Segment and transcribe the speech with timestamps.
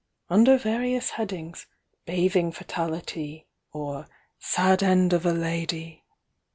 [0.31, 1.67] "Under various headings:
[2.07, 4.07] 'Bathing Fatality' or
[4.39, 6.03] 'Sad End of a Lady.'